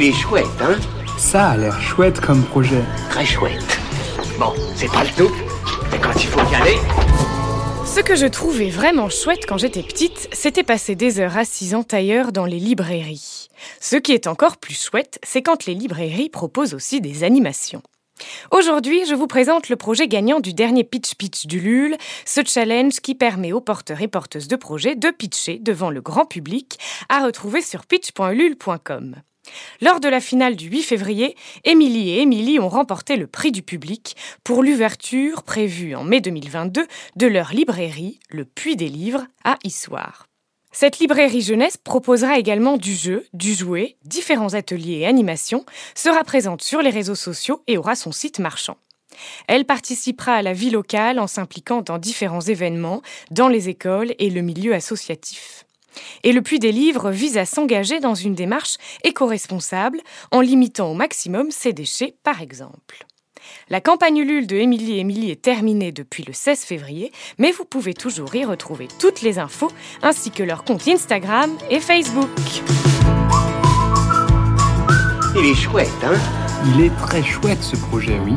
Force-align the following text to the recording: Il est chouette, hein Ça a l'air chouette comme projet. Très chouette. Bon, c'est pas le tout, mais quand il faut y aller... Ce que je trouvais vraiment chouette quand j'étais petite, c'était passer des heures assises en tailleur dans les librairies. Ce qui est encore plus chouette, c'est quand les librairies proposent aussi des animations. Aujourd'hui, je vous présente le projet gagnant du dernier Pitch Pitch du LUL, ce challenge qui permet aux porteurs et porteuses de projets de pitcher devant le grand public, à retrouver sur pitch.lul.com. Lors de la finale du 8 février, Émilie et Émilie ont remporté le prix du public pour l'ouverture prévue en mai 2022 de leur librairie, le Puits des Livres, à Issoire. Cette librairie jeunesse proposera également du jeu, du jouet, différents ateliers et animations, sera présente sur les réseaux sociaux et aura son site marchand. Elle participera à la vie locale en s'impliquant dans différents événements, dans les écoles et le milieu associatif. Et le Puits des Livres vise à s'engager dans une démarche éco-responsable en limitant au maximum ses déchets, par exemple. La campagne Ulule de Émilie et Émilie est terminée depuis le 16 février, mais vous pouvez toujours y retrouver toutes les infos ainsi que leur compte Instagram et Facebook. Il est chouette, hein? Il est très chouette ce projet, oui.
Il 0.00 0.04
est 0.04 0.12
chouette, 0.12 0.46
hein 0.60 0.76
Ça 1.18 1.48
a 1.48 1.56
l'air 1.56 1.80
chouette 1.80 2.20
comme 2.20 2.44
projet. 2.44 2.84
Très 3.10 3.26
chouette. 3.26 3.80
Bon, 4.38 4.52
c'est 4.76 4.86
pas 4.92 5.02
le 5.02 5.10
tout, 5.10 5.34
mais 5.90 5.98
quand 5.98 6.14
il 6.14 6.28
faut 6.28 6.52
y 6.52 6.54
aller... 6.54 6.76
Ce 7.84 7.98
que 7.98 8.14
je 8.14 8.26
trouvais 8.26 8.70
vraiment 8.70 9.08
chouette 9.08 9.44
quand 9.48 9.58
j'étais 9.58 9.82
petite, 9.82 10.28
c'était 10.30 10.62
passer 10.62 10.94
des 10.94 11.18
heures 11.18 11.36
assises 11.36 11.74
en 11.74 11.82
tailleur 11.82 12.30
dans 12.30 12.44
les 12.44 12.60
librairies. 12.60 13.48
Ce 13.80 13.96
qui 13.96 14.12
est 14.12 14.28
encore 14.28 14.58
plus 14.58 14.80
chouette, 14.80 15.18
c'est 15.24 15.42
quand 15.42 15.66
les 15.66 15.74
librairies 15.74 16.28
proposent 16.28 16.74
aussi 16.74 17.00
des 17.00 17.24
animations. 17.24 17.82
Aujourd'hui, 18.52 19.04
je 19.04 19.16
vous 19.16 19.26
présente 19.26 19.68
le 19.68 19.74
projet 19.74 20.06
gagnant 20.06 20.38
du 20.38 20.54
dernier 20.54 20.84
Pitch 20.84 21.16
Pitch 21.16 21.46
du 21.46 21.58
LUL, 21.58 21.96
ce 22.24 22.42
challenge 22.46 23.00
qui 23.00 23.16
permet 23.16 23.52
aux 23.52 23.60
porteurs 23.60 24.00
et 24.00 24.06
porteuses 24.06 24.46
de 24.46 24.54
projets 24.54 24.94
de 24.94 25.10
pitcher 25.10 25.58
devant 25.58 25.90
le 25.90 26.00
grand 26.00 26.24
public, 26.24 26.78
à 27.08 27.24
retrouver 27.24 27.62
sur 27.62 27.84
pitch.lul.com. 27.84 29.16
Lors 29.80 30.00
de 30.00 30.08
la 30.08 30.20
finale 30.20 30.56
du 30.56 30.68
8 30.68 30.82
février, 30.82 31.36
Émilie 31.64 32.10
et 32.10 32.22
Émilie 32.22 32.58
ont 32.58 32.68
remporté 32.68 33.16
le 33.16 33.26
prix 33.26 33.52
du 33.52 33.62
public 33.62 34.16
pour 34.44 34.62
l'ouverture 34.62 35.42
prévue 35.42 35.94
en 35.94 36.04
mai 36.04 36.20
2022 36.20 36.86
de 37.16 37.26
leur 37.26 37.52
librairie, 37.52 38.20
le 38.30 38.44
Puits 38.44 38.76
des 38.76 38.88
Livres, 38.88 39.26
à 39.44 39.56
Issoire. 39.64 40.26
Cette 40.72 40.98
librairie 40.98 41.42
jeunesse 41.42 41.76
proposera 41.76 42.38
également 42.38 42.76
du 42.76 42.94
jeu, 42.94 43.26
du 43.32 43.54
jouet, 43.54 43.96
différents 44.04 44.54
ateliers 44.54 44.98
et 44.98 45.06
animations, 45.06 45.64
sera 45.94 46.22
présente 46.24 46.62
sur 46.62 46.82
les 46.82 46.90
réseaux 46.90 47.14
sociaux 47.14 47.62
et 47.66 47.78
aura 47.78 47.96
son 47.96 48.12
site 48.12 48.38
marchand. 48.38 48.76
Elle 49.46 49.64
participera 49.64 50.34
à 50.34 50.42
la 50.42 50.52
vie 50.52 50.70
locale 50.70 51.18
en 51.18 51.26
s'impliquant 51.26 51.82
dans 51.82 51.98
différents 51.98 52.40
événements, 52.40 53.02
dans 53.30 53.48
les 53.48 53.68
écoles 53.68 54.14
et 54.18 54.30
le 54.30 54.42
milieu 54.42 54.74
associatif. 54.74 55.64
Et 56.24 56.32
le 56.32 56.42
Puits 56.42 56.58
des 56.58 56.72
Livres 56.72 57.10
vise 57.10 57.38
à 57.38 57.44
s'engager 57.44 58.00
dans 58.00 58.14
une 58.14 58.34
démarche 58.34 58.76
éco-responsable 59.04 60.00
en 60.30 60.40
limitant 60.40 60.90
au 60.90 60.94
maximum 60.94 61.50
ses 61.50 61.72
déchets, 61.72 62.14
par 62.22 62.42
exemple. 62.42 63.06
La 63.70 63.80
campagne 63.80 64.18
Ulule 64.18 64.46
de 64.46 64.56
Émilie 64.56 64.94
et 64.94 65.00
Émilie 65.00 65.30
est 65.30 65.42
terminée 65.42 65.92
depuis 65.92 66.24
le 66.24 66.32
16 66.32 66.64
février, 66.64 67.12
mais 67.38 67.52
vous 67.52 67.64
pouvez 67.64 67.94
toujours 67.94 68.34
y 68.34 68.44
retrouver 68.44 68.88
toutes 68.98 69.22
les 69.22 69.38
infos 69.38 69.70
ainsi 70.02 70.30
que 70.30 70.42
leur 70.42 70.64
compte 70.64 70.86
Instagram 70.88 71.56
et 71.70 71.80
Facebook. 71.80 72.28
Il 75.36 75.46
est 75.46 75.54
chouette, 75.54 75.88
hein? 76.02 76.18
Il 76.74 76.84
est 76.84 76.96
très 76.96 77.22
chouette 77.22 77.62
ce 77.62 77.76
projet, 77.76 78.18
oui. 78.24 78.34